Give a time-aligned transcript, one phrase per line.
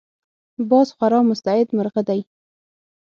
[0.69, 2.21] باز خورا مستعد مرغه دی